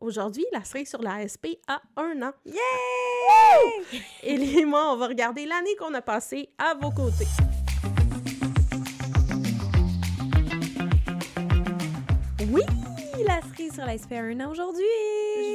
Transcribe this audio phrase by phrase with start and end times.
[0.00, 2.32] Aujourd'hui, la cerise sur la SP a un an.
[2.46, 2.54] Yay!
[4.22, 7.26] Et moi, on va regarder l'année qu'on a passée à vos côtés.
[12.52, 12.62] Oui,
[13.26, 14.84] la cerise sur la SP a un an aujourd'hui!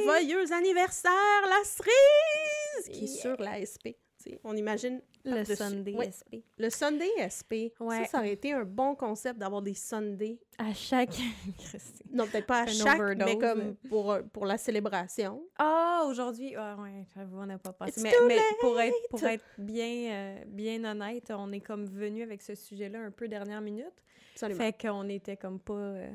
[0.04, 1.10] Joyeux anniversaire,
[1.48, 2.88] la cerise!
[2.92, 3.96] Qui est sur la SP.
[4.18, 5.44] T'sais, on imagine Le.
[5.44, 6.10] Sunday Ouais.
[6.12, 6.44] SP.
[6.58, 7.72] Le Sunday SP.
[7.80, 8.04] Ouais.
[8.04, 10.38] Ça, ça aurait été un bon concept d'avoir des Sundays.
[10.58, 11.16] À chaque...
[12.12, 13.26] Non, peut-être pas à chaque, overdose.
[13.26, 15.42] mais comme pour, euh, pour la célébration.
[15.58, 17.74] Ah, aujourd'hui, ah ouais, j'avoue, on n'a pas.
[17.88, 21.86] It's Mais, too mais pour, être, pour être bien, euh, bien honnête, on est comme
[21.86, 23.86] venu avec ce sujet-là un peu dernière minute.
[24.34, 24.58] Absolument.
[24.60, 25.72] Fait qu'on était comme pas...
[25.74, 26.08] euh,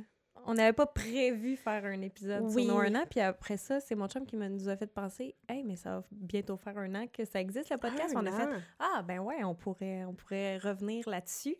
[0.45, 2.65] on n'avait pas prévu faire un épisode Oui.
[2.65, 4.87] sur nos un an, puis après ça, c'est mon chum qui me nous a fait
[4.87, 8.13] penser «Hey, mais ça va bientôt faire un an que ça existe, le podcast.
[8.15, 8.61] On a fait an.
[8.79, 11.55] «Ah, ben ouais, on pourrait, on pourrait revenir là-dessus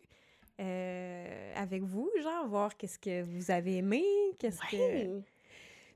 [0.60, 4.04] euh, avec vous, genre, voir qu'est-ce que vous avez aimé,
[4.38, 5.20] qu'est-ce que...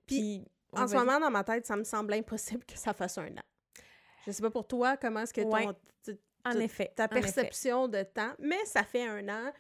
[0.06, 3.28] Puis, En ce moment, dans ma tête, ça me semble impossible que ça fasse un
[3.28, 3.42] an.
[4.26, 5.68] Je sais pas pour toi, comment est-ce que ton, Ouais.
[6.02, 6.92] t- En effet.
[6.96, 7.20] ta en effet.
[7.20, 9.52] perception de temps, mais ça fait un an.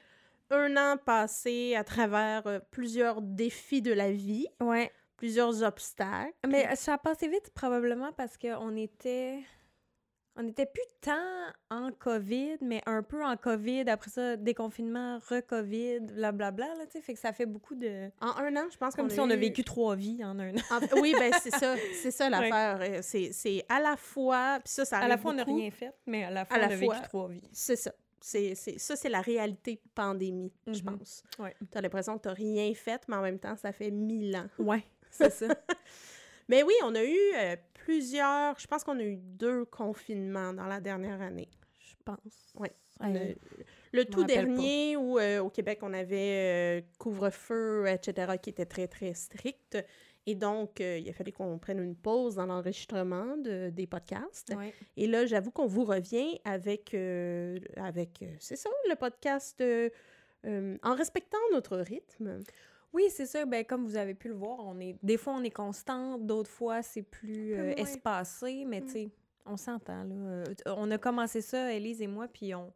[0.50, 4.90] Un an passé à travers euh, plusieurs défis de la vie, Ouais.
[5.16, 6.32] plusieurs obstacles.
[6.46, 9.40] Mais euh, ça a passé vite probablement parce qu'on était.
[10.36, 11.14] On n'était plus tant
[11.70, 13.88] en COVID, mais un peu en COVID.
[13.88, 16.86] Après ça, déconfinement, re-COVID, blablabla, là.
[17.00, 18.10] Fait que ça fait beaucoup de...
[18.20, 20.50] En un an, je pense Comme si on a eu- vécu trois vies en un
[20.56, 20.60] an.
[20.72, 22.80] En- oui, ben c'est ça, c'est ça l'affaire.
[22.82, 25.70] Euh, C'est, c'est à la fois, puis ça, ça À la fois, on n'a rien
[25.70, 26.94] fait, mais à la fois, À la on a fois.
[26.96, 27.48] vécu trois vies.
[27.52, 27.92] C'est ça.
[28.20, 30.98] C'est, c'est, ça, c'est la réalité pandémie, je Mhm.
[30.98, 31.22] pense.
[31.38, 31.54] Ouais.
[31.70, 34.48] T'as l'impression que t'as rien fait, mais en même temps, ça fait mille ans.
[34.58, 35.46] Ouais, c'est ça.
[36.48, 40.66] Mais oui, on a eu euh, plusieurs, je pense qu'on a eu deux confinements dans
[40.66, 41.48] la dernière année.
[41.78, 42.52] Je pense.
[42.54, 42.72] Ouais.
[43.02, 43.34] Euh, Le,
[43.92, 44.26] le tout pas.
[44.26, 49.78] dernier où euh, au Québec, on avait euh, couvre-feu, etc., qui était très, très strict.
[50.26, 54.54] Et donc, euh, il a fallu qu'on prenne une pause dans l'enregistrement de, des podcasts.
[54.56, 54.72] ouais.
[54.96, 59.90] Et là, j'avoue qu'on vous revient avec, euh, avec euh, c'est ça, le podcast euh,
[60.82, 62.40] en respectant notre rythme.
[62.94, 63.44] Oui, c'est ça.
[63.44, 66.50] Ben, comme vous avez pu le voir, on est des fois on est constant, d'autres
[66.50, 68.86] fois c'est plus espacé, mais Mm.
[68.86, 69.08] tu sais,
[69.46, 70.44] on s'entend là.
[70.76, 72.72] On a commencé ça, Elise et moi, puis on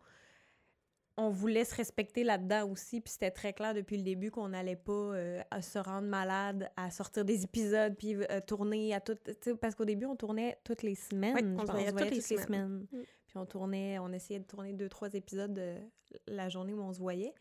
[1.18, 4.76] on voulait se respecter là-dedans aussi, puis c'était très clair depuis le début qu'on n'allait
[4.76, 9.02] pas euh, à se rendre malade, à sortir des épisodes, puis euh, tourner à
[9.42, 12.06] sais, parce qu'au début on tournait toutes les semaines, Ouais, on se voyait toutes les
[12.06, 12.46] toutes les semaines.
[12.46, 12.86] semaines.
[12.92, 13.04] Mm.
[13.26, 15.78] Puis on tournait, on essayait de tourner deux, trois épisodes euh,
[16.28, 17.34] la journée où on se voyait.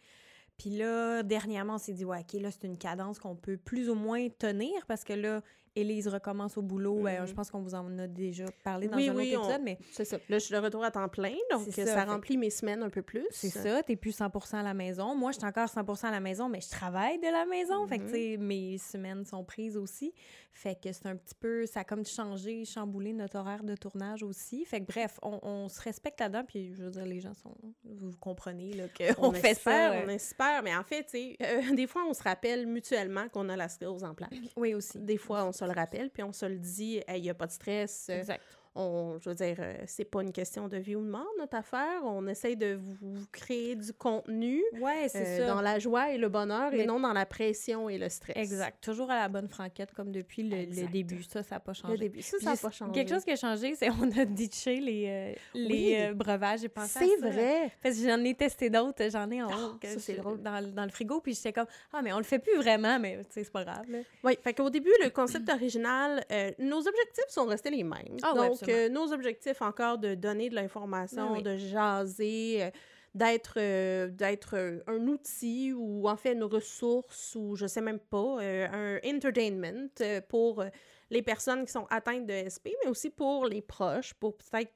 [0.57, 3.91] Puis là, dernièrement, on s'est dit, ouais, OK, là, c'est une cadence qu'on peut plus
[3.91, 5.43] ou moins tenir parce que là,
[5.77, 7.01] Élise recommence au boulot.
[7.03, 7.27] Ben, Mhm.
[7.27, 9.61] je pense qu'on vous en a déjà parlé dans Oui, un oui, autre on- épisode,
[9.63, 10.17] mais C'est ça.
[10.29, 12.89] Là, je suis de retour à temps plein, donc ça, fait- remplit mes semaines un
[12.89, 13.25] peu plus.
[13.31, 15.15] c'est ça, t'es plus 100% à la maison.
[15.15, 17.85] Moi, je suis encore 100% à la maison, mais je travaille de la maison.
[17.87, 18.09] Fait que, Mhm.
[18.09, 20.13] tu sais, mes semaines sont prises aussi.
[20.53, 24.23] Fait que c'est un petit peu, ça a comme changé, chamboulé notre horaire de tournage
[24.23, 24.65] aussi.
[24.65, 26.43] Fait que, bref, on, on se respecte là-dedans.
[26.47, 29.99] Puis, je veux dire, les gens sont, vous comprenez, là, qu'on On, fait espère, ça.
[30.03, 30.63] on euh, espère.
[30.63, 33.69] Mais en fait, tu sais, euh, des fois, on se rappelle mutuellement qu'on a la
[33.69, 34.33] sclérose en plaques.
[34.55, 34.97] Oui, aussi.
[34.97, 37.47] Des fois, on se le rappelle, puis on se le dit, il n'y a pas
[37.47, 38.09] de stress.
[38.09, 38.41] Exact.
[38.79, 41.57] On, je veux dire, euh, c'est pas une question de vie ou de mort, notre
[41.57, 42.01] affaire.
[42.03, 45.47] On essaye de vous, créer du contenu Ouais, c'est euh, ça.
[45.47, 48.37] dans la joie et le bonheur et non dans la pression et le stress.
[48.37, 48.77] Exact.
[48.83, 51.23] Toujours à la bonne franquette, comme depuis le, début.
[51.23, 51.93] Ça, ça n'a pas changé.
[51.93, 52.91] Le début, ça, ça n'a pas changé.
[52.91, 55.95] Quelque chose qui a changé, c'est qu'on a ditché les, euh, les Oui.
[55.97, 56.59] euh, breuvages.
[56.61, 57.71] J'ai pensé C'est vrai.
[57.81, 59.79] Parce que j'en ai testé d'autres, j'en ai en Ah, haut.
[59.97, 60.39] c'est drôle.
[60.43, 63.19] Dans, dans le frigo, puis j'étais comme, ah, mais on le fait plus vraiment, mais
[63.31, 63.89] c'est pas grave.
[63.89, 63.99] là.
[64.23, 66.23] Oui, fait qu'au début, le concept original,
[66.59, 68.17] nos objectifs sont restés les mêmes.
[68.21, 68.66] Ah ouais, Donc.
[68.69, 71.43] Euh, nos objectifs encore de donner de l'information, Ben oui.
[71.43, 72.69] de jaser, euh,
[73.15, 77.99] d'être euh, d'être euh, un outil ou en fait une ressource ou je sais même
[77.99, 78.67] pas, euh,
[79.03, 79.87] un entertainment
[80.29, 80.63] pour
[81.09, 84.73] les personnes qui sont atteintes de SP, mais aussi pour les proches, pour peut-être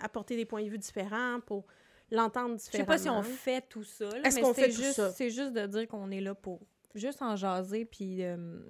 [0.00, 1.66] apporter des points de vue différents, pour
[2.10, 2.86] l'entendre Je sais différemment.
[2.86, 5.10] pas si on fait tout ça, là, Est-ce mais qu'on c'est fait tout juste, ça?
[5.12, 6.60] C'est juste de dire qu'on est là pour
[6.94, 8.60] juste en jaser, puis euh,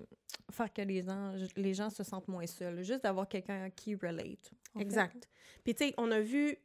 [0.50, 2.82] faire que les gens, les gens se sentent moins seuls.
[2.82, 4.50] Juste d'avoir quelqu'un qui relate.
[4.74, 4.80] fait.
[4.80, 5.28] Exact.
[5.64, 6.56] Puis, tu sais, on a vu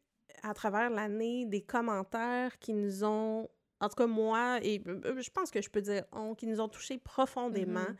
[0.43, 5.29] à travers l'année des commentaires qui nous ont, en tout cas moi, et euh, je
[5.29, 7.79] pense que je peux dire on, qui nous ont touchés profondément.
[7.79, 7.95] Mhm.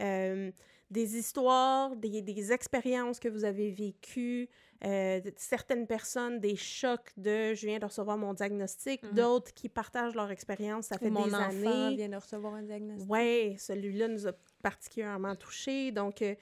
[0.00, 0.50] Euh,
[0.90, 4.48] des histoires, des, des expériences que vous avez vécues,
[4.84, 9.12] euh, certaines personnes, des chocs de je viens de recevoir mon diagnostic, Mhm.
[9.14, 11.96] d'autres qui partagent leur expérience, ça fait Mon des enfant années.
[11.96, 13.10] vient de recevoir un diagnostic.
[13.10, 14.32] Oui, celui-là nous a
[14.62, 15.90] particulièrement touchés.
[15.90, 16.34] Donc, euh,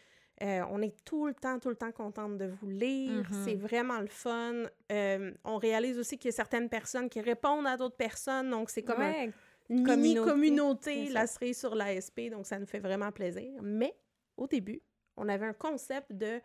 [0.43, 3.31] euh, on est tout le temps, tout le temps contente de vous lire.
[3.31, 3.45] Mhm.
[3.45, 4.65] C'est vraiment le fun.
[5.45, 8.51] On réalise aussi qu'il y a certaines personnes qui répondent à d'autres personnes.
[8.51, 9.29] Donc, c'est comme un-
[9.69, 12.29] une communauté, mini-communauté, c'est la cerise sur l'ASP.
[12.31, 13.53] Donc, ça nous fait vraiment plaisir.
[13.63, 13.95] Mais,
[14.37, 14.83] au début,
[15.17, 16.41] on avait un concept de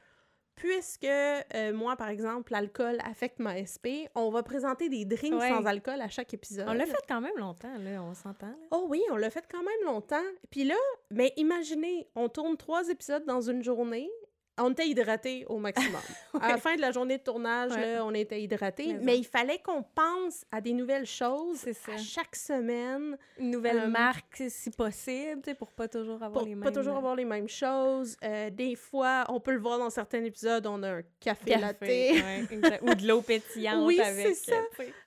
[0.56, 5.50] puisque euh, moi, par exemple, l'alcool affecte ma SP, on va présenter des drinks Ouais.
[5.50, 6.66] sans alcool à chaque épisode.
[6.68, 8.48] On l'a fait quand même longtemps, là, on s'entend.
[8.48, 8.56] là.
[8.72, 10.24] Oh oui, on l'a fait quand même longtemps.
[10.50, 10.76] Puis là,
[11.12, 14.10] mais imaginez, on tourne trois épisodes dans une journée.
[14.60, 16.02] On était hydratés au maximum.
[16.42, 17.96] À la fin de la journée de tournage, Ouais.
[17.96, 18.94] là, on était hydratés.
[19.02, 23.88] Mais il fallait qu'on pense à des nouvelles choses à chaque semaine Une nouvelle Euh,
[23.88, 26.64] marque, si possible, pour pas toujours avoir pour les mêmes...
[26.64, 28.16] pas toujours avoir les mêmes choses.
[28.24, 31.60] Euh, des fois, on peut le voir dans certains épisodes, on a un café, Café,
[31.62, 31.82] latte.
[31.82, 32.80] ouais.
[32.84, 34.28] Ou de l'eau pétillante Oui, avec...
[34.36, 34.56] c'est ça.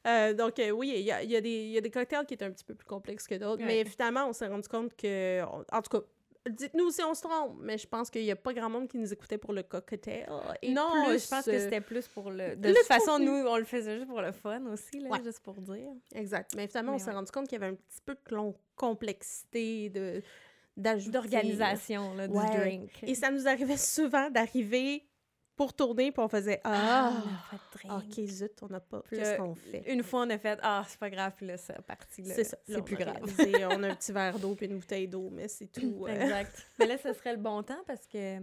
[0.06, 2.26] euh, donc, oui, il y a, il y a des il y a des cocktails
[2.26, 3.62] qui étaient un petit peu plus complexes que d'autres.
[3.64, 5.42] Mais finalement, on s'est rendu compte que.
[5.42, 6.04] En tout cas,
[6.50, 8.98] dites-nous si on se trompe, mais je pense qu'il n'y a pas grand monde qui
[8.98, 10.26] nous écoutait pour le cocktail.
[10.62, 12.56] Et non, plus, je pense que euh, c'était plus pour le...
[12.56, 15.22] De le toute façon, nous, on le faisait juste pour le fun aussi, là, Ouais.
[15.22, 15.90] juste pour dire.
[16.14, 16.52] Exact.
[16.56, 17.16] Mais finalement, Mais on s'est ouais.
[17.16, 20.22] rendu compte qu'il y avait un petit peu de complexité, de
[20.76, 22.56] D'organisation, là, du Ouais.
[22.56, 23.02] drink.
[23.02, 25.04] Et ça nous arrivait souvent d'arriver
[25.60, 29.02] pour tourner, puis on faisait Ah, on a fait ok, zut, on n'a pas.
[29.10, 29.82] Qu'est-ce qu'on fait?
[29.92, 32.24] Une fois, on a fait «Ah, c'est pas grave, puis là, c'est parti.
[32.24, 32.56] C'est ça.
[32.66, 33.18] C'est plus grave.
[33.22, 36.06] réalisé, on a un petit verre d'eau puis une bouteille d'eau, mais c'est tout.
[36.08, 36.14] euh.
[36.18, 36.66] Exact.
[36.78, 38.38] Mais là, ce serait le bon temps parce que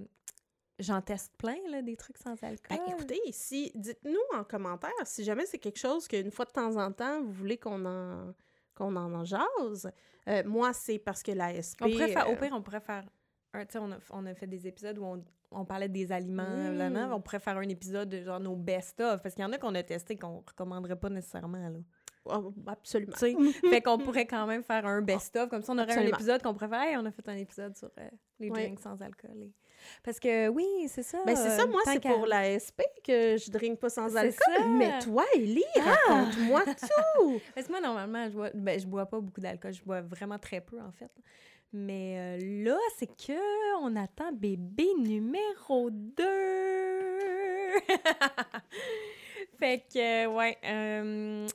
[0.77, 2.77] j'en teste plein, là, des trucs sans alcool.
[2.77, 6.75] Ben, écoutez, si, dites-nous en commentaire si jamais c'est quelque chose qu'une fois de temps
[6.75, 8.31] en temps, vous voulez qu'on en,
[8.75, 9.91] qu'on en, en jase.
[10.27, 11.81] Euh, moi, c'est parce que la SP...
[11.81, 13.05] On pourrait faire, au euh, pire, on pourrait faire.
[13.53, 16.11] un- Tu sais, on a, on a fait des épisodes où on, on parlait des
[16.11, 16.43] aliments.
[16.43, 16.77] Mm.
[16.93, 19.21] là, on pourrait faire un épisode de genre nos best-of.
[19.21, 21.69] Parce qu'il y en a qu'on a testé qu'on recommanderait pas nécessairement.
[21.69, 21.79] Là.
[22.25, 23.13] oh, absolument.
[23.69, 25.49] Fait qu'on pourrait quand même faire un best-of.
[25.49, 26.13] Comme ça, on aurait Absolument.
[26.13, 26.81] un épisode qu'on pourrait faire.
[26.81, 28.09] Hey, on a fait un épisode sur euh,
[28.39, 29.41] les drinks sans alcool.
[29.43, 29.53] et-
[30.03, 31.19] Parce que oui, c'est ça.
[31.25, 34.33] Ben, c'est ça, moi, c'est pour la SP que je drink pas sans alcool.
[34.33, 34.61] ça.
[34.61, 34.67] Ah!
[34.67, 37.39] Mais toi, Ellie, raconte-moi tout!
[37.55, 39.71] Parce que moi, normalement, je bois, ben, je bois pas beaucoup d'alcool.
[39.73, 41.11] Je bois vraiment très peu, en fait.
[41.73, 46.23] Mais euh, là, c'est que on attend bébé numéro 2.
[49.59, 51.47] fait que, euh, ouais, euh,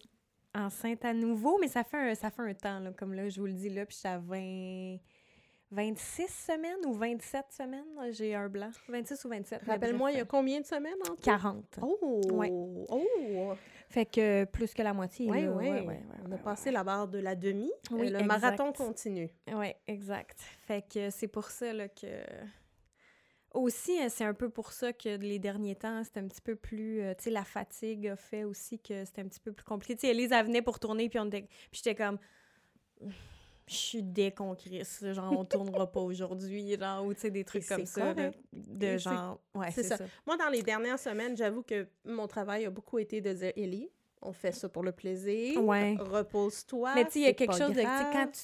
[0.54, 3.40] enceinte à nouveau, mais ça fait un, ça fait un temps, là, comme là, je
[3.40, 4.98] vous le dis, là, puis à 20...
[5.72, 8.70] 26 semaines ou 27 semaines, j'ai un blanc.
[8.88, 9.62] 26 ou 27.
[9.66, 11.22] mais Rappelle-moi, il y a combien de semaines en euh, tout?
[11.22, 11.78] 40.
[11.80, 12.20] Oh!
[12.32, 12.50] Ouais.
[12.52, 13.54] Oh!
[13.88, 15.30] Fait que plus que la moitié.
[15.30, 15.69] Oui, oui.
[15.70, 17.70] ouais, ouais, On a passé la barre de la demi.
[17.90, 18.26] Oui, Euh, le exact.
[18.26, 19.30] marathon continue.
[19.52, 20.38] Oui, exact.
[20.66, 22.06] Fait que c'est pour ça là, que.
[23.54, 26.56] Aussi, hein, c'est un peu pour ça que les derniers temps, c'était un petit peu
[26.56, 27.02] plus.
[27.02, 29.94] euh, tu sais, la fatigue a fait aussi que c'était un petit peu plus compliqué.
[29.94, 32.19] Tu sais, Elise, venait pour tourner, puis on était- puis j'étais comme.
[33.66, 35.04] Je suis déconcrisse.
[35.12, 36.76] Genre, on tournera pas aujourd'hui.
[36.78, 38.12] Genre, ou tu sais, des trucs comme ça.
[38.12, 38.38] correct.
[38.52, 39.40] de genre.
[39.54, 39.98] Ouais, c'est ça.
[39.98, 40.04] ça.
[40.26, 43.88] Moi, dans les dernières semaines, j'avoue que mon travail a beaucoup été de dire Ellie,
[44.22, 45.62] on fait ça pour le plaisir.
[45.62, 45.96] Ouais.
[45.98, 46.94] Repose-toi.
[46.94, 47.82] Mais tu sais, il y a quelque chose de.
[47.82, 48.40] Quand tu.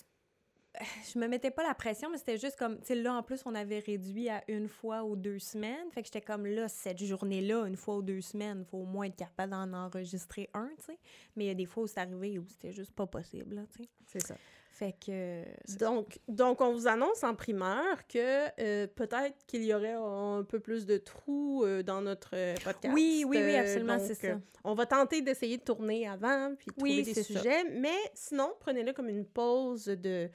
[1.13, 2.79] Je me mettais pas la pression, mais c'était juste comme.
[2.79, 5.91] Tu sais, là, en plus, on avait réduit à une fois ou deux semaines.
[5.91, 8.85] Fait que j'étais comme là, cette journée-là, une fois ou deux semaines, il faut au
[8.85, 10.99] moins être capable d'en enregistrer un, tu sais.
[11.35, 13.83] Mais il y a des fois où c'est arrivé où c'était juste pas possible, tu
[13.83, 13.89] sais.
[14.07, 14.37] C'est ça.
[14.71, 15.43] Fait que.
[15.65, 20.45] c'est- Donc, donc, on vous annonce en primeur que euh, peut-être qu'il y aurait un
[20.49, 22.95] peu plus de trous euh, dans notre euh, podcast.
[22.95, 24.27] Oui, oui, oui, Euh, absolument, c'est ça.
[24.29, 27.23] euh, on va tenter d'essayer de tourner avant, puis de Oui, trouver des ça.
[27.25, 27.65] sujets.
[27.73, 30.29] Mais sinon, prenez-le comme une pause de,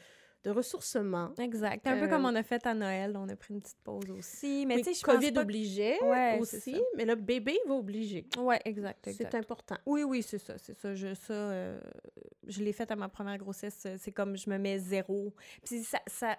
[0.44, 1.31] de ressourcement.
[1.40, 1.86] Exact.
[1.88, 4.10] Un peu Euh, comme on a fait à Noël, on a pris une petite pause
[4.12, 4.66] aussi.
[4.66, 5.42] Mais Oui, tu sais, je pense COVID pas...
[5.42, 8.28] obligeait Ouais, aussi, mais là, bébé va obliger.
[8.38, 9.09] Ouais, exact.
[9.12, 9.78] C'est important.
[9.85, 10.94] Oui, oui, c'est ça, c'est ça.
[10.94, 11.80] Je, ça, euh,
[12.47, 13.83] je l'ai fait à ma première grossesse.
[13.85, 15.33] euh, C'est comme je me mets zéro.
[15.66, 16.38] Puis ça, ça,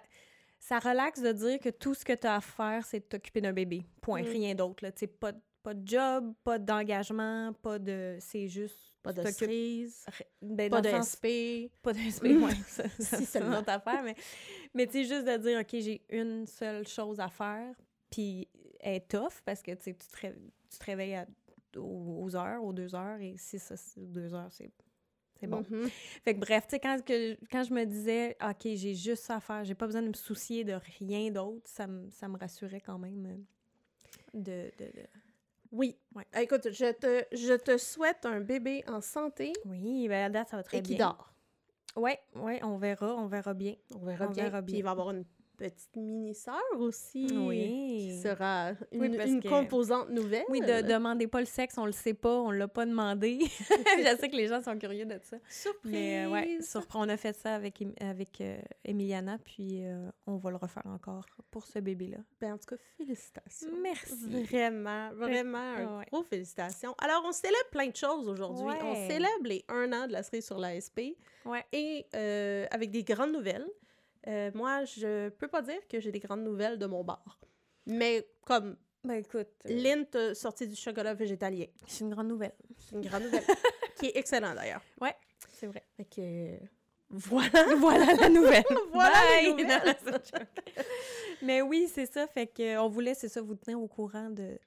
[0.59, 3.41] ça relaxe de dire que tout ce que tu as à faire, c'est de t'occuper
[3.41, 3.85] d'un bébé.
[4.01, 4.21] Point.
[4.21, 4.25] Mm.
[4.27, 4.83] Rien d'autre.
[4.83, 4.91] là.
[4.91, 5.31] Tu sais, Pas,
[5.65, 8.17] pas de job, pas d'engagement, pas de.
[8.19, 8.77] C'est juste.
[9.01, 10.05] Pas de cerise,
[10.41, 11.69] Ben, pas de sens- SP.
[11.81, 14.01] Pas de SP, ouais, ça, ça, Si c'est une autre affaire.
[14.03, 14.15] Mais,
[14.75, 17.75] mais tu sais, juste de dire, OK, j'ai une seule chose à faire,
[18.11, 18.47] puis
[18.79, 20.35] elle est tough parce que tu te ré-
[20.71, 21.27] tu te réveilles à-
[21.77, 24.71] aux, heures, aux deux heures, et si ça, c'est deux heures, c'est
[25.39, 25.63] c'est bon.
[25.69, 25.89] Mhm.
[26.23, 29.35] Fait que bref, tu sais, quand, que- quand je me disais, OK, j'ai juste ça
[29.35, 32.37] à faire, j'ai pas besoin de me soucier de rien d'autre, ça, me- ça me
[32.37, 33.37] rassurait quand même euh,
[34.33, 34.71] de...
[34.83, 35.07] de, de-
[35.75, 35.97] Oui.
[36.15, 36.25] Ouais.
[36.41, 40.55] Écoute, je te, je te souhaite un bébé en santé Oui, ben à date, ça
[40.57, 41.07] va très et qui bien.
[41.07, 41.33] dort.
[41.97, 43.75] Ouais, ouais, on verra, on verra bien.
[43.93, 44.45] On verra On bien.
[44.45, 44.79] verra Puis bien.
[44.79, 48.09] il va avoir une petite mini-sœur aussi Oui.
[48.11, 50.43] qui sera une, Oui, parce une que- composante nouvelle.
[50.49, 53.39] Oui, de, demandez pas le sexe, on le sait pas, on l'a pas demandé.
[53.59, 55.37] je sais que les gens sont curieux de ça.
[55.49, 55.91] Surprise!
[55.91, 56.59] Mais euh, ouais,
[56.93, 61.25] on a fait ça avec, avec euh, Emiliana, puis euh, on va le refaire encore
[61.51, 62.17] pour ce bébé-là.
[62.39, 63.69] Ben, en tout cas, félicitations.
[63.81, 64.43] Merci.
[64.43, 66.05] Vraiment, vraiment, un Ouais.
[66.11, 66.93] gros félicitations.
[66.99, 68.65] Alors, on célèbre plein de choses aujourd'hui.
[68.83, 71.63] On célèbre les un an de la série sur l'ASP Ouais.
[71.71, 72.05] et
[72.71, 73.65] avec des grandes nouvelles.
[74.27, 77.39] Euh, moi, je peux pas dire que j'ai des grandes nouvelles de mon bar.
[77.85, 81.67] Mais comme Ben écoute, euh, Lint a sorti du chocolat végétalien.
[81.85, 82.55] c'est une grande nouvelle.
[82.79, 83.43] C'est une grande nouvelle.
[83.97, 84.81] qui est excellent d'ailleurs.
[85.53, 85.83] C'est vrai.
[85.95, 86.57] Fait que euh,
[87.09, 87.75] voilà.
[87.77, 88.63] voilà la nouvelle.
[88.91, 90.47] Voilà joke.
[91.41, 92.27] Mais oui, c'est ça.
[92.27, 94.57] Fait que on voulait, c'est ça, vous tenir au courant de,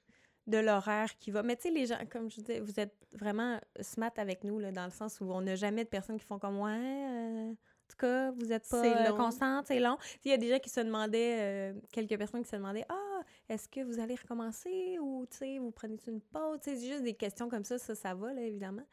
[0.47, 1.43] de l'horaire qui va.
[1.43, 4.71] Mais tu sais, les gens, comme je disais, vous êtes vraiment smart avec nous, là,
[4.71, 7.53] dans le sens où on n'a jamais de personnes qui font comme Ouais, euh,
[7.89, 9.97] tout cas, vous n'êtes pas C'est euh, constante, c'est long.
[10.23, 13.21] Il y a des gens qui se demandaient, euh, quelques personnes qui se demandaient Ah,
[13.49, 16.59] est-ce que vous allez recommencer ou tu sais, vous prenez une pause?
[16.61, 18.85] C'est juste des questions comme ça, ça, ça va, là, évidemment.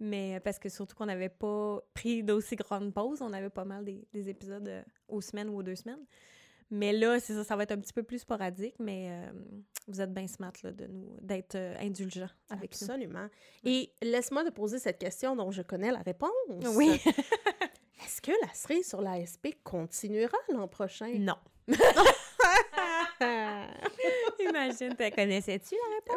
[0.00, 3.64] Mais euh, parce que surtout qu'on n'avait pas pris d'aussi grandes pauses, on avait pas
[3.64, 6.04] mal des, des épisodes euh, aux semaines ou aux deux semaines.
[6.72, 9.30] Mais là, c'est ça, ça va être un petit peu plus sporadique, mais euh,
[9.88, 12.90] vous êtes bien smart là, de nous d'être euh, indulgents avec nous.
[12.90, 13.26] Absolument.
[13.62, 16.30] Et laisse-moi te poser cette question dont je connais la réponse.
[16.74, 16.98] Oui.
[18.04, 21.12] Est-ce que la série sur l'ASP continuera l'an prochain?
[21.18, 21.36] Non.
[24.40, 26.14] Imagine, te connaissais-tu la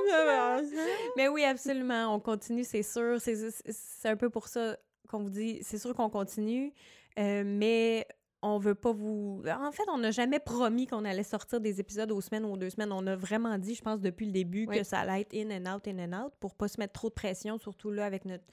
[0.57, 0.71] réponse?
[1.17, 2.13] Mais oui, absolument.
[2.13, 3.19] On continue, c'est sûr.
[3.19, 4.77] C'est- un peu pour ça
[5.09, 6.73] qu'on vous dit, c'est sûr qu'on continue,
[7.19, 8.07] euh, mais
[8.41, 9.41] on veut pas vous...
[9.47, 12.57] En fait, on n'a jamais promis qu'on allait sortir des épisodes aux semaines ou aux
[12.57, 12.91] deux semaines.
[12.91, 14.77] On a vraiment dit, je pense, depuis le début, Oui.
[14.77, 17.09] que ça allait être in and out, in and out, pour pas se mettre trop
[17.09, 18.43] de pression, surtout là, avec notre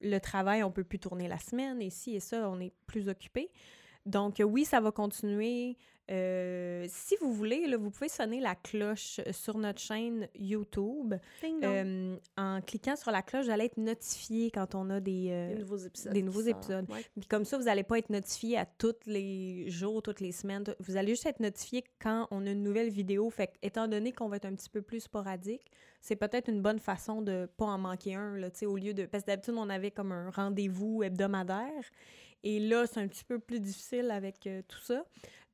[0.00, 3.08] le travail, on peut plus tourner la semaine, et ci et ça, on est plus
[3.08, 3.50] occupé.
[4.06, 5.76] Donc, oui, ça va continuer.
[6.10, 11.14] Euh, si vous voulez, là, vous pouvez sonner la cloche sur notre chaîne YouTube.
[11.44, 15.28] Euh, en cliquant sur la cloche, vous allez être notifié quand on a des...
[15.30, 16.12] euh, des nouveaux épisodes.
[16.12, 16.64] des qui nouveaux sortent.
[16.64, 16.90] épisodes.
[16.90, 17.04] Ouais.
[17.18, 20.64] puis comme ça, vous n'allez pas être notifié à tous les jours, toutes les semaines.
[20.80, 23.28] Vous allez juste être notifié quand on a une nouvelle vidéo.
[23.30, 26.78] Fait étant donné qu'on va être un petit peu plus sporadique, c'est peut-être une bonne
[26.78, 29.04] façon de pas en manquer un, là, au lieu de...
[29.04, 31.84] Parce que d'habitude, on avait comme un rendez-vous hebdomadaire.
[32.44, 35.04] Et là, c'est un petit peu plus difficile avec euh, tout ça.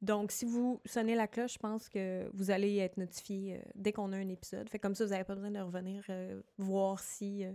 [0.05, 3.93] Donc, si vous sonnez la cloche, je pense que vous allez être notifié euh, dès
[3.93, 4.69] qu'on a un épisode.
[4.69, 7.53] Fait comme ça, vous n'avez pas besoin de revenir euh, voir si euh,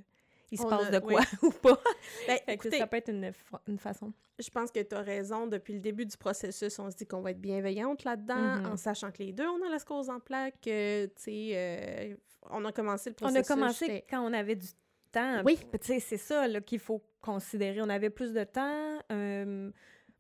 [0.52, 1.14] il se On passe a- de oui.
[1.16, 1.80] quoi ou pas.
[2.28, 4.12] Ben, Fait que écoutez, ça peut être une, fa- une façon.
[4.40, 5.46] je pense que tu as raison.
[5.48, 8.66] Depuis le début du processus, on se dit qu'on va être bienveillante là-dedans, Mhm.
[8.66, 10.60] en sachant que les deux, on a la sclérose en plaques.
[10.62, 12.18] que, tu sais,
[12.50, 13.52] on a commencé le On processus.
[13.52, 14.68] a commencé quand on avait du
[15.12, 15.42] temps.
[15.46, 15.60] Oui.
[15.74, 17.80] Tu sais, c'est ça qu'il faut considérer.
[17.82, 19.00] On avait plus de temps.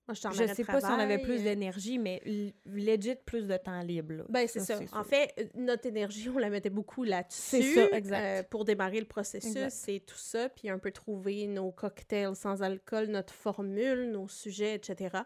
[0.09, 2.21] Moi, je de sais pas si on avait plus euh, d'énergie, mais
[2.65, 4.13] legit plus de temps libre.
[4.13, 4.23] là.
[4.29, 4.79] Ben, c'est ça.
[4.93, 7.39] En fait, euh, notre énergie, on la mettait beaucoup là-dessus.
[7.61, 8.19] C'est ça, exact.
[8.23, 10.49] euh, pour démarrer le processus, c'est tout ça.
[10.49, 15.19] Puis un peu trouver nos cocktails sans alcool, notre formule, nos sujets, etc.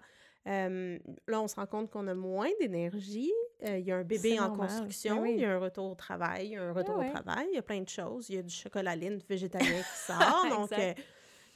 [0.45, 3.31] Euh, là, on se rend compte qu'on a moins d'énergie.
[3.65, 4.67] Euh, Il y a un bébé en normal.
[4.67, 5.33] construction, Ben oui.
[5.35, 7.07] il y a un retour au travail, il y a un retour ouais.
[7.07, 8.29] au travail, il y a plein de choses.
[8.29, 8.95] Il y a du chocolat
[9.29, 10.45] végétalien qui sort.
[10.49, 10.69] donc,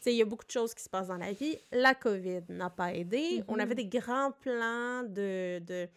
[0.06, 1.58] Il y a beaucoup de choses qui se passent dans la vie.
[1.72, 3.44] La COVID n'a pas aidé.
[3.48, 3.60] On Mhm.
[3.60, 5.88] avait des grands plans de, de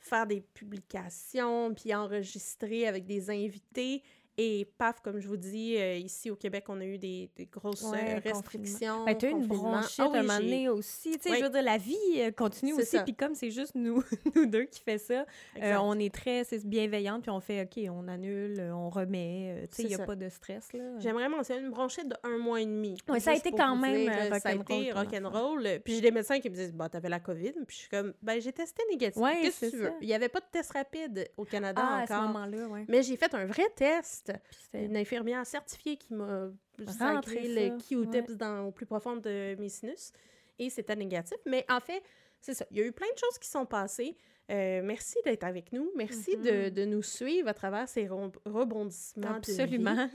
[0.00, 4.02] faire des publications, puis enregistrer avec des invités.
[4.40, 7.46] Et paf, comme je vous dis, euh, ici au Québec, on a eu des, des
[7.46, 9.04] grosses euh, Ouais, restrictions.
[9.04, 9.70] Ben, t'as eu une confinement.
[9.72, 11.10] bronchite Ah oui, un moment donné aussi.
[11.12, 11.36] Tu sais, Oui.
[11.40, 12.98] je veux dire, la vie euh, continue aussi.
[13.02, 14.02] Puis comme c'est juste nous,
[14.36, 15.26] nous deux qui fait ça,
[15.60, 17.22] euh, on est très c'est bienveillante.
[17.22, 19.66] Puis on fait, OK, on annule, on remet.
[19.72, 20.06] tu sais, il n'y a ça.
[20.06, 20.72] pas de stress.
[20.72, 20.84] là.
[21.00, 22.96] J'aimerais mentionner une bronchite de un mois et demi.
[23.08, 25.80] Ouais, ça a été quand même, dire, Ça a été rock'n'roll.
[25.84, 27.54] Puis j'ai des médecins qui me disent, bah, t'avais la COVID.
[27.66, 29.20] Puis je suis comme, ben, j'ai testé négatif.
[29.20, 29.92] Ouais, Qu'est-ce que tu veux?
[30.00, 32.28] Il n'y avait pas de test rapide au Canada Ah, à ce encore.
[32.28, 32.84] moment-là, oui.
[32.86, 34.27] Mais j'ai fait un vrai test.
[34.50, 36.50] C'était- Une infirmière certifiée qui m'a
[36.98, 40.12] Rentré le Q-tips au plus profond de mes sinus.
[40.58, 41.36] Et c'était négatif.
[41.46, 42.02] Mais en fait,
[42.40, 42.64] c'est ça.
[42.70, 44.16] Il y a eu plein de choses qui sont passées.
[44.50, 45.90] Euh, merci d'être avec nous.
[45.96, 46.70] Merci de, Mhm.
[46.70, 49.38] de nous suivre à travers ces rebondissements.
[49.40, 49.60] de vie.
[49.60, 50.08] Absolument.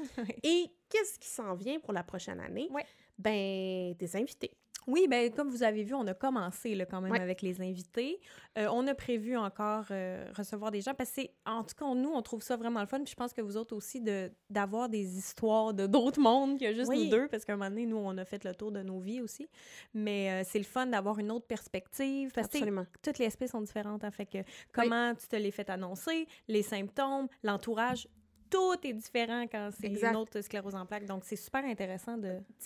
[0.44, 2.68] Et qu'est-ce qui s'en vient pour la prochaine année?
[2.72, 2.86] Ouais.
[3.18, 4.52] Ben, des invités.
[4.88, 7.20] Oui, ben comme vous avez vu, on a commencé là, quand même Ouais.
[7.22, 8.20] avec les invités.
[8.58, 12.10] Euh, on a prévu encore euh, recevoir des gens parce que, en tout cas, nous,
[12.12, 13.00] on trouve ça vraiment le fun.
[13.00, 16.74] Puis je pense que vous autres aussi, de d'avoir des histoires de d'autres mondes que
[16.74, 17.06] juste Oui.
[17.06, 19.00] nous deux, parce qu'à un moment donné, nous, on a fait le tour de nos
[19.00, 19.48] vies aussi.
[19.94, 23.62] Mais euh, c'est le fun d'avoir une autre perspective parce que toutes les espèces sont
[23.62, 24.04] différentes.
[24.04, 24.40] Hein, fait que
[24.72, 28.08] comment tu te les fait annoncer, les symptômes, l'entourage,
[28.50, 31.06] tout est différent quand c'est une autre sclérose en plaques.
[31.06, 32.18] Donc, c'est super intéressant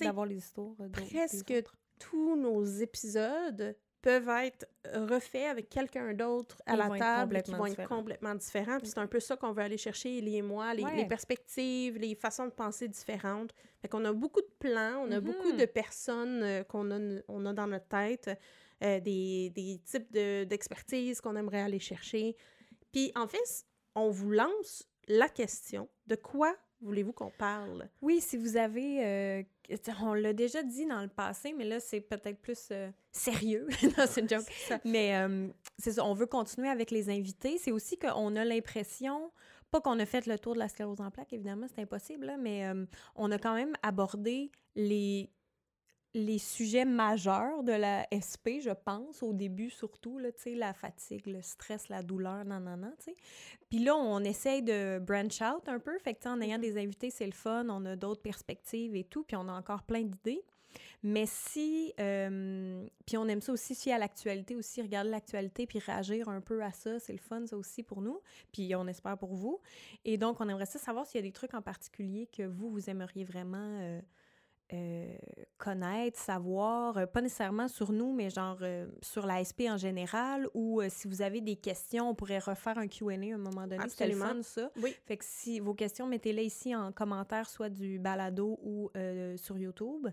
[0.01, 0.75] d'avoir les histoires.
[0.91, 1.53] Presque.
[2.00, 7.66] Tous nos épisodes peuvent être refaits avec quelqu'un d'autre à Ils la table qui vont
[7.66, 8.77] être complètement différents.
[8.77, 10.96] Puis c'est un peu ça qu'on veut aller chercher, Ellie et moi, les, Ouais.
[10.96, 13.54] les perspectives, les façons de penser différentes.
[13.82, 15.58] Fait qu'on a beaucoup de plans, on a beaucoup Mhm.
[15.58, 18.30] de personnes euh, qu'on a, on a dans notre tête,
[18.84, 22.36] euh, des, des types de- d'expertise qu'on aimerait aller chercher.
[22.94, 27.89] Puis en fait, on vous lance la question de quoi voulez-vous qu'on parle?
[28.04, 29.04] Oui, si vous avez...
[29.04, 29.44] euh,
[30.01, 33.67] on l'a déjà dit dans le passé, mais là, c'est peut-être plus euh, sérieux.
[33.97, 34.45] non, c'est une joke.
[34.86, 35.47] Mais euh,
[35.77, 37.57] c'est ça, on veut continuer avec les invités.
[37.57, 39.31] C'est aussi qu'on a l'impression,
[39.71, 42.38] pas qu'on a fait le tour de la sclérose en plaques, évidemment, c'est impossible, là,
[42.38, 45.29] mais euh, on a quand même abordé les
[46.14, 51.42] les sujets majeurs de la SP, je pense, au début surtout, là, la fatigue, le
[51.42, 52.60] stress, la douleur, non,
[53.00, 53.16] tu sais.
[53.70, 57.10] Puis là, on essaye de branch out un peu, fait que, en ayant des invités,
[57.10, 60.44] c'est le fun, on a d'autres perspectives et tout, puis on a encore plein d'idées.
[61.04, 65.80] Mais si, euh, puis on aime ça aussi, si à l'actualité aussi, regarder l'actualité puis
[65.80, 68.20] réagir un peu à ça, c'est le fun ça aussi pour nous,
[68.52, 69.60] puis on espère pour vous.
[70.06, 72.70] Et donc, on aimerait ça savoir s'il y a des trucs en particulier que vous,
[72.70, 73.80] vous aimeriez vraiment...
[73.82, 74.02] Euh,
[74.74, 75.07] euh,
[75.67, 80.47] connaître, savoir, euh, pas nécessairement sur nous, mais genre euh, sur la SP en général,
[80.53, 83.83] ou si vous avez des questions, on pourrait refaire un Q&A à un moment donné.
[83.89, 84.71] C'était le fun, ça.
[84.81, 84.95] Oui.
[85.05, 88.89] Fait que si vos questions, mettez-les ici en commentaire, soit du balado ou
[89.36, 90.07] sur YouTube.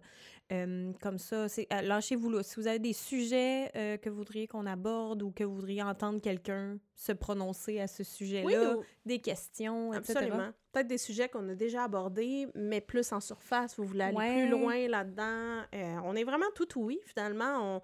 [0.49, 2.42] comme ça, c'est lâchez-vous là.
[2.42, 3.70] Si vous avez des sujets
[4.02, 8.02] que vous voudriez qu'on aborde ou que vous voudriez entendre quelqu'un se prononcer à ce
[8.02, 13.76] sujet-là, des questions, Absolument peut-être des sujets qu'on a déjà abordés, mais plus en surface.
[13.76, 15.62] Vous voulez aller plus loin là-dedans.
[15.75, 17.76] Euh, on est vraiment tout oui, finalement.
[17.76, 17.83] On,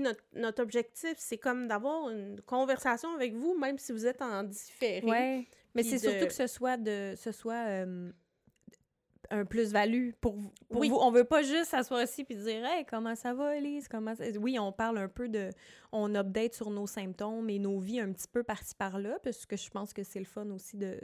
[0.00, 4.44] notre, notre objectif, c'est comme d'avoir une conversation avec vous, même si vous êtes en
[4.44, 5.02] différé.
[5.04, 5.46] Ouais.
[5.74, 8.10] Mais c'est surtout que ce soit de ce soit euh,
[9.30, 10.36] un plus-value pour,
[10.68, 10.88] pour oui.
[10.88, 10.96] vous.
[10.96, 13.88] On veut pas juste s'asseoir ici puis dire Hey, comment ça va, Elise?
[13.88, 15.50] Comment Oui, on parle un peu de.
[15.92, 19.56] On update sur nos symptômes et nos vies un petit peu par-ci par-là, parce que
[19.56, 21.00] je pense que c'est le fun aussi de,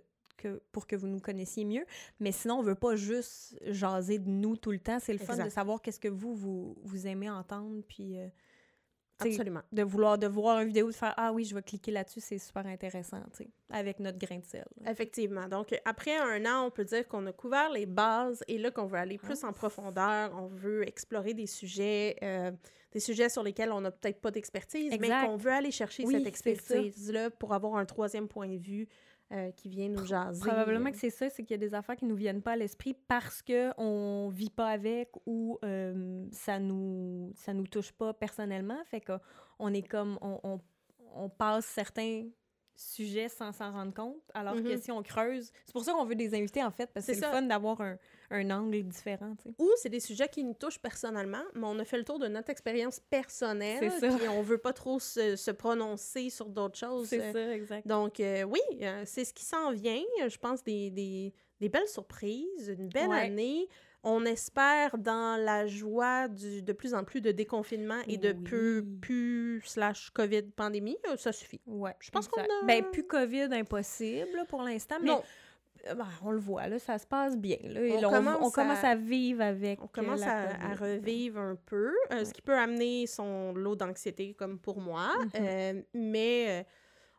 [0.72, 1.84] pour que vous nous connaissiez mieux.
[2.18, 4.98] Mais sinon, on veut pas juste jaser de nous tout le temps.
[5.00, 8.18] C'est le fun de savoir qu'est-ce que vous, vous, vous aimez entendre, puis...
[8.18, 8.28] Euh,
[9.28, 9.62] Absolument.
[9.72, 12.38] De vouloir de voir une vidéo, de faire Ah oui, je vais cliquer là-dessus, c'est
[12.38, 13.22] super intéressant,
[13.70, 14.66] avec notre grain de sel.
[14.86, 15.48] Effectivement.
[15.48, 18.86] Donc, après un an, on peut dire qu'on a couvert les bases et là, qu'on
[18.86, 22.50] veut aller plus en profondeur, on veut explorer des sujets, euh,
[22.92, 26.26] des sujets sur lesquels on n'a peut-être pas d'expertise, mais qu'on veut aller chercher cette
[26.26, 28.88] expertise-là pour avoir un troisième point de vue
[29.32, 30.40] euh, qui vient nous jaser.
[30.40, 32.56] Probablement que c'est ça, c'est qu'il y a des affaires qui nous viennent pas à
[32.56, 38.12] l'esprit parce que on vit pas avec ou euh, ça nous ça nous touche pas
[38.12, 38.78] personnellement.
[38.86, 40.60] Fait qu'on est comme on, on,
[41.14, 42.28] on passe certains
[42.80, 44.20] sujet sans s'en rendre compte.
[44.34, 44.80] Alors que mm-hmm.
[44.80, 47.20] si on creuse, c'est pour ça qu'on veut des invités en fait, parce que c'est
[47.20, 47.98] le fun d'avoir un,
[48.30, 49.34] un, angle différent.
[49.58, 52.28] Ou c'est des sujets qui nous touchent personnellement, mais on a fait le tour de
[52.28, 57.08] notre expérience personnelle, et on veut pas trop se, se prononcer sur d'autres choses.
[57.08, 57.32] C'est euh.
[57.32, 57.86] ça, exact.
[57.86, 60.02] Donc euh, oui, euh, c'est ce qui s'en vient.
[60.26, 63.68] Je pense des, des, des, belles surprises, une belle année.
[64.02, 68.82] On espère dans la joie du, de plus en plus de déconfinement et de plus,
[68.82, 71.60] plus slash COVID pandémie, euh, ça suffit.
[71.66, 71.94] Ouais.
[72.00, 72.66] Je pense qu'on a...
[72.66, 75.10] Ben, plus COVID impossible pour l'instant, mais...
[75.88, 77.56] Euh, ben, on le voit, là, ça se passe bien.
[77.64, 77.80] Là,
[78.40, 78.94] on, commence à...
[78.94, 79.82] vivre avec.
[79.82, 84.58] On commence à, revivre un peu, euh, ce qui peut amener son lot d'anxiété, comme
[84.58, 85.08] pour moi.
[85.34, 85.84] Mm-hmm.
[85.94, 86.66] mais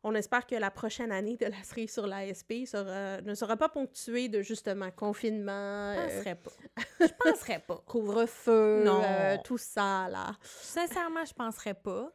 [0.04, 4.30] on espère que la prochaine année de la série sur l'ASP ne sera pas ponctuée
[4.30, 5.96] de justement confinement.
[5.96, 6.52] Je penserais pas.
[7.00, 7.84] Je penserais pas.
[7.86, 10.36] Couvre-feu, euh, tout ça, là.
[10.44, 12.12] Sincèrement, je penserais pas.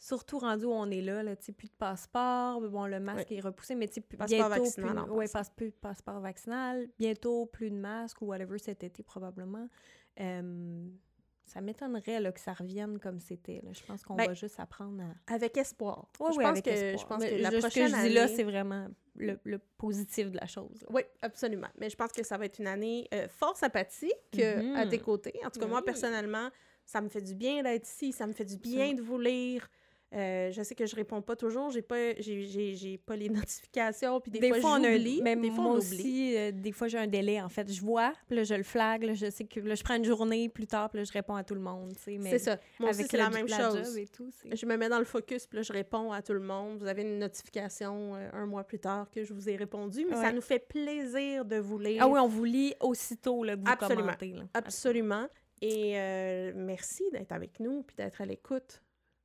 [0.00, 3.74] Surtout rendu où on est là, là plus de passeport, bon, le masque est repoussé,
[3.74, 5.26] mais tu bientôt vaccinal, plus, ouais,
[5.56, 9.68] plus de passeport vaccinal, bientôt plus de masque ou whatever cet été probablement.
[10.20, 10.88] Euh,
[11.48, 13.62] ça m'étonnerait que ça revienne comme c'était.
[13.72, 15.34] Je pense qu'on ben, va juste apprendre à...
[15.34, 16.06] Avec espoir.
[16.20, 17.18] Oui, oui, avec que, espoir.
[17.20, 20.30] Je pense que la prochaine ce que je dis là, c'est vraiment le, le, positif
[20.30, 20.84] de la chose.
[20.90, 21.68] Oui, absolument.
[21.78, 24.98] Mais je pense que ça va être une année euh, fort sympathique mm à tes
[24.98, 25.34] côtés.
[25.44, 26.50] En tout cas, moi, personnellement,
[26.84, 28.12] ça me fait du bien d'être ici.
[28.12, 29.68] Ça me fait du bien de vous lire.
[30.14, 34.30] Euh, je sais que je réponds pas toujours, j'ai pas j'ai pas les notifications puis
[34.30, 37.50] des, fois, j'oublie, même des fois moi aussi euh, des fois j'ai un délai en
[37.50, 40.06] fait, je vois, puis là je le flag, je sais que là, je prends une
[40.06, 42.56] journée plus tard, puis là je réponds à tout le monde, C'est ça.
[42.80, 43.98] Moi aussi c'est la même chose.
[44.50, 46.78] je me mets dans le focus, puis là je réponds à tout le monde.
[46.78, 50.16] Vous avez une notification euh, un mois plus tard que je vous ai répondu, mais
[50.16, 52.02] ça nous fait plaisir de vous lire.
[52.02, 54.14] Ah oui, on vous lit aussitôt là, que vous Absolument.
[54.18, 54.34] commentez.
[54.54, 55.28] Absolument.
[55.60, 55.92] Et
[56.54, 58.80] merci d'être avec nous puis d'être à l'écoute.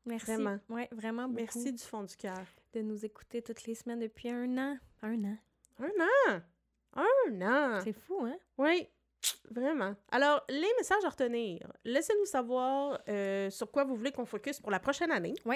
[0.05, 0.25] Merci.
[0.25, 0.59] Vraiment.
[0.69, 1.41] Ouais, vraiment beaucoup.
[1.41, 2.45] Merci du fond du cœur.
[2.73, 4.77] De nous écouter toutes les semaines depuis un an.
[5.01, 5.37] Un an.
[5.79, 6.41] Un an!
[6.95, 7.81] Un an!
[7.83, 8.37] C'est fou, hein?
[8.57, 8.87] Oui,
[9.49, 9.95] vraiment.
[10.11, 11.71] Alors, les messages à retenir.
[11.83, 15.33] Laissez-nous savoir euh, sur quoi vous voulez qu'on focus pour la prochaine année.
[15.45, 15.55] Oui.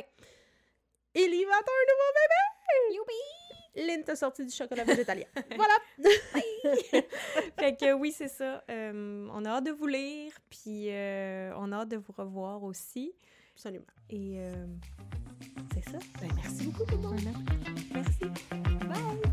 [1.14, 2.96] Il y va un nouveau bébé!
[2.96, 3.86] Youpi!
[3.86, 5.28] Lynn t'a sorti du chocolat végétalien.
[5.56, 5.74] voilà!
[7.60, 8.64] fait que oui, c'est ça.
[8.70, 12.64] Euh, on a hâte de vous lire, puis euh, on a hâte de vous revoir
[12.64, 13.14] aussi
[13.58, 13.86] absolument.
[14.12, 14.68] Et euh,
[15.74, 15.98] c'est ça.
[16.22, 17.20] Ben, merci beaucoup, tout le monde.
[17.92, 18.20] Merci.
[18.88, 19.27] Bye.